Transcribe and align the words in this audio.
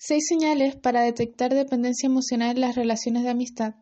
Seis 0.00 0.26
señales 0.28 0.76
para 0.76 1.02
detectar 1.02 1.52
dependencia 1.52 2.06
emocional 2.06 2.54
en 2.54 2.60
las 2.60 2.76
relaciones 2.76 3.24
de 3.24 3.30
amistad. 3.30 3.74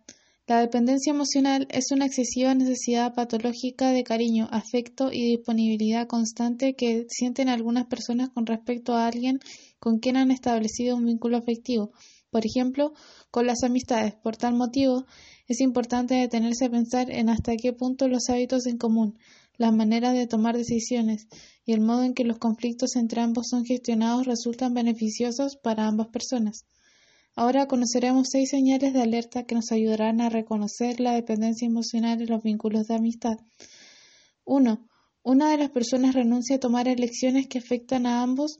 La 0.46 0.60
dependencia 0.60 1.10
emocional 1.10 1.68
es 1.70 1.90
una 1.90 2.06
excesiva 2.06 2.54
necesidad 2.54 3.12
patológica 3.12 3.90
de 3.90 4.02
cariño, 4.02 4.48
afecto 4.50 5.12
y 5.12 5.36
disponibilidad 5.36 6.06
constante 6.06 6.74
que 6.74 7.04
sienten 7.10 7.50
algunas 7.50 7.84
personas 7.84 8.30
con 8.30 8.46
respecto 8.46 8.94
a 8.94 9.06
alguien 9.06 9.40
con 9.78 9.98
quien 9.98 10.16
han 10.16 10.30
establecido 10.30 10.96
un 10.96 11.04
vínculo 11.04 11.36
afectivo, 11.36 11.90
por 12.30 12.46
ejemplo, 12.46 12.94
con 13.30 13.46
las 13.46 13.62
amistades. 13.62 14.14
Por 14.14 14.38
tal 14.38 14.54
motivo, 14.54 15.04
es 15.48 15.60
importante 15.60 16.14
detenerse 16.14 16.64
a 16.64 16.70
pensar 16.70 17.10
en 17.10 17.28
hasta 17.28 17.56
qué 17.56 17.74
punto 17.74 18.08
los 18.08 18.30
hábitos 18.30 18.64
en 18.66 18.78
común, 18.78 19.18
las 19.58 19.72
maneras 19.72 20.14
de 20.14 20.26
tomar 20.26 20.56
decisiones 20.56 21.26
y 21.64 21.72
el 21.72 21.80
modo 21.80 22.02
en 22.02 22.14
que 22.14 22.24
los 22.24 22.38
conflictos 22.38 22.96
entre 22.96 23.20
ambos 23.20 23.48
son 23.50 23.64
gestionados 23.64 24.26
resultan 24.26 24.74
beneficiosos 24.74 25.56
para 25.56 25.86
ambas 25.86 26.08
personas. 26.08 26.64
Ahora 27.34 27.66
conoceremos 27.66 28.28
seis 28.30 28.48
señales 28.48 28.94
de 28.94 29.02
alerta 29.02 29.44
que 29.44 29.54
nos 29.54 29.70
ayudarán 29.70 30.22
a 30.22 30.30
reconocer 30.30 31.00
la 31.00 31.12
dependencia 31.12 31.66
emocional 31.66 32.22
en 32.22 32.30
los 32.30 32.42
vínculos 32.42 32.86
de 32.86 32.94
amistad. 32.94 33.36
1. 34.44 34.88
Una 35.22 35.50
de 35.50 35.58
las 35.58 35.70
personas 35.70 36.14
renuncia 36.14 36.56
a 36.56 36.60
tomar 36.60 36.88
elecciones 36.88 37.46
que 37.46 37.58
afectan 37.58 38.06
a 38.06 38.22
ambos. 38.22 38.58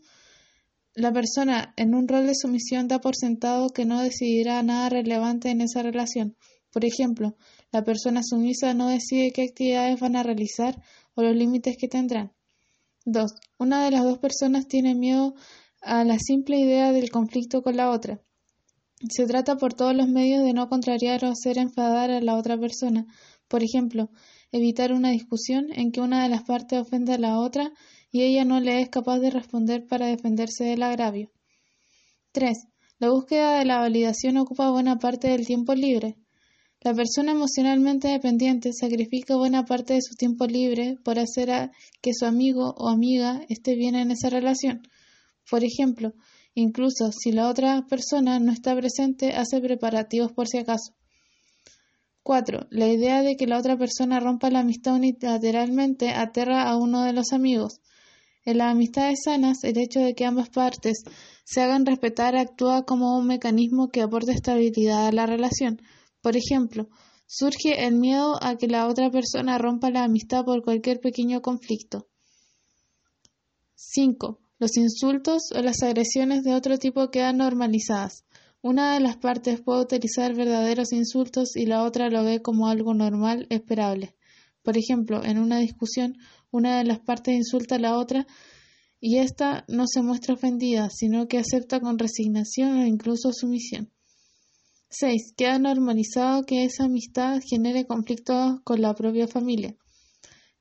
La 0.95 1.12
persona 1.12 1.73
en 1.77 1.95
un 1.95 2.06
rol 2.06 2.27
de 2.27 2.34
sumisión 2.34 2.87
da 2.89 3.01
por 3.01 3.17
sentado 3.17 3.70
que 3.70 3.87
no 3.87 4.03
decidirá 4.03 4.62
nada 4.62 4.91
relevante 4.91 5.48
en 5.48 5.62
esa 5.62 5.83
relación. 5.83 6.37
Por 6.73 6.84
ejemplo, 6.84 7.37
la 7.73 7.84
persona 7.84 8.23
sumisa 8.23 8.75
no 8.75 8.88
decide 8.88 9.33
qué 9.33 9.43
actividades 9.43 9.98
van 10.01 10.16
a 10.16 10.23
realizar 10.23 10.83
o 11.15 11.23
los 11.23 11.34
límites 11.34 11.77
que 11.79 11.89
tendrán. 11.89 12.33
2. 13.05 13.33
Una 13.59 13.84
de 13.84 13.92
las 13.92 14.02
dos 14.02 14.19
personas 14.19 14.66
tiene 14.66 14.95
miedo 14.95 15.34
a 15.80 16.05
la 16.05 16.19
simple 16.19 16.59
idea 16.59 16.92
del 16.92 17.11
conflicto 17.11 17.62
con 17.62 17.77
la 17.77 17.91
otra. 17.91 18.20
Se 19.09 19.27
trata 19.27 19.56
por 19.56 19.75
todos 19.75 19.95
los 19.95 20.09
medios 20.09 20.42
de 20.42 20.52
no 20.52 20.69
contrariar 20.69 21.25
o 21.25 21.28
hacer 21.28 21.59
enfadar 21.59 22.11
a 22.11 22.20
la 22.20 22.34
otra 22.37 22.59
persona. 22.59 23.06
Por 23.47 23.62
ejemplo, 23.62 24.11
evitar 24.53 24.92
una 24.92 25.11
discusión 25.11 25.67
en 25.72 25.92
que 25.92 26.00
una 26.00 26.22
de 26.22 26.31
las 26.31 26.42
partes 26.42 26.81
ofenda 26.81 27.14
a 27.14 27.19
la 27.19 27.39
otra 27.39 27.72
y 28.11 28.22
ella 28.22 28.44
no 28.44 28.59
le 28.59 28.81
es 28.81 28.89
capaz 28.89 29.19
de 29.19 29.31
responder 29.31 29.87
para 29.87 30.06
defenderse 30.06 30.64
del 30.64 30.83
agravio. 30.83 31.31
3. 32.33 32.56
La 32.98 33.11
búsqueda 33.11 33.59
de 33.59 33.67
la 33.67 33.78
validación 33.78 34.37
ocupa 34.39 34.70
buena 34.70 34.98
parte 34.98 35.28
del 35.28 35.47
tiempo 35.47 35.75
libre. 35.75 36.17
La 36.87 36.95
persona 36.95 37.33
emocionalmente 37.33 38.06
dependiente 38.06 38.70
sacrifica 38.73 39.34
buena 39.34 39.65
parte 39.65 39.95
de 39.95 40.03
su 40.03 40.15
tiempo 40.15 40.47
libre 40.47 40.97
por 41.03 41.19
hacer 41.19 41.73
que 42.01 42.12
su 42.15 42.27
amigo 42.27 42.77
o 42.78 42.89
amiga 42.89 43.41
esté 43.48 43.75
bien 43.75 43.97
en 43.97 44.12
esa 44.12 44.31
relación. 44.31 44.83
Por 45.51 45.65
ejemplo, 45.65 46.12
incluso 46.55 47.11
si 47.11 47.33
la 47.33 47.48
otra 47.48 47.84
persona 47.89 48.39
no 48.39 48.53
está 48.53 48.77
presente, 48.77 49.33
hace 49.33 49.61
preparativos 49.61 50.31
por 50.31 50.47
si 50.47 50.59
acaso. 50.59 50.95
4. 52.23 52.69
La 52.70 52.87
idea 52.87 53.23
de 53.23 53.34
que 53.34 53.48
la 53.48 53.59
otra 53.59 53.77
persona 53.77 54.21
rompa 54.21 54.48
la 54.50 54.61
amistad 54.61 54.95
unilateralmente 54.95 56.11
aterra 56.11 56.69
a 56.69 56.77
uno 56.77 57.03
de 57.03 57.12
los 57.12 57.33
amigos. 57.33 57.81
En 58.45 58.59
las 58.59 58.71
amistades 58.71 59.23
sanas, 59.25 59.65
el 59.65 59.77
hecho 59.77 59.98
de 59.98 60.15
que 60.15 60.25
ambas 60.25 60.50
partes 60.50 61.03
se 61.43 61.62
hagan 61.62 61.84
respetar 61.84 62.37
actúa 62.37 62.84
como 62.84 63.19
un 63.19 63.27
mecanismo 63.27 63.89
que 63.89 64.03
aporta 64.03 64.31
estabilidad 64.31 65.09
a 65.09 65.11
la 65.11 65.27
relación. 65.27 65.81
Por 66.27 66.36
ejemplo, 66.36 66.88
surge 67.28 67.86
el 67.86 67.94
miedo 67.94 68.36
a 68.42 68.56
que 68.56 68.66
la 68.66 68.88
otra 68.88 69.12
persona 69.12 69.58
rompa 69.58 69.91
la 69.91 70.02
amistad 70.02 70.44
por 70.44 70.64
cualquier 70.64 70.98
pequeño 70.98 71.41
conflicto. 71.41 72.08
5. 73.77 74.41
Los 74.58 74.77
insultos 74.77 75.52
o 75.54 75.62
las 75.62 75.84
agresiones 75.84 76.42
de 76.42 76.52
otro 76.52 76.78
tipo 76.78 77.12
quedan 77.12 77.36
normalizadas. 77.36 78.24
Una 78.60 78.94
de 78.94 78.98
las 78.98 79.19
partes 79.19 79.60
puede 79.60 79.82
utilizar 79.82 80.34
verdaderos 80.34 80.92
insultos 80.92 81.54
y 81.54 81.66
la 81.66 81.84
otra 81.84 82.10
lo 82.10 82.24
ve 82.24 82.42
como 82.42 82.66
algo 82.66 82.92
normal, 82.92 83.47
esperable. 83.48 84.16
Por 84.64 84.76
ejemplo, 84.76 85.25
en 85.25 85.38
una 85.38 85.59
discusión, 85.59 86.16
una 86.50 86.78
de 86.78 86.86
las 86.86 86.98
partes 86.98 87.36
insulta 87.36 87.76
a 87.76 87.78
la 87.78 87.97
otra 87.97 88.26
y 88.98 89.19
ésta 89.19 89.65
no 89.69 89.84
se 89.86 90.03
muestra 90.03 90.34
ofendida, 90.34 90.91
sino 90.91 91.28
que 91.28 91.38
acepta 91.38 91.78
con 91.78 92.00
resignación 92.00 92.81
o 92.81 92.84
incluso 92.84 93.32
sumisión. 93.32 93.92
6. 94.88 95.34
Queda 95.36 95.58
normalizado 95.58 96.44
que 96.44 96.64
esa 96.64 96.84
amistad 96.84 97.41
genere 97.44 97.86
conflictos 97.86 98.60
con 98.62 98.80
la 98.80 98.94
propia 98.94 99.26
familia. 99.26 99.74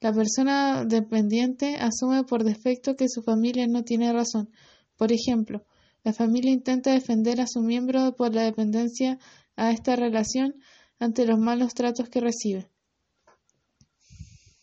La 0.01 0.11
persona 0.13 0.83
dependiente 0.85 1.75
asume 1.75 2.23
por 2.23 2.43
defecto 2.43 2.95
que 2.95 3.07
su 3.07 3.21
familia 3.21 3.67
no 3.67 3.83
tiene 3.83 4.11
razón. 4.11 4.49
Por 4.97 5.11
ejemplo, 5.11 5.63
la 6.03 6.13
familia 6.13 6.51
intenta 6.51 6.91
defender 6.91 7.39
a 7.39 7.47
su 7.47 7.61
miembro 7.61 8.15
por 8.15 8.33
la 8.33 8.43
dependencia 8.43 9.19
a 9.55 9.71
esta 9.71 9.95
relación 9.95 10.55
ante 10.99 11.25
los 11.25 11.39
malos 11.39 11.73
tratos 11.73 12.09
que 12.09 12.19
recibe. 12.19 12.69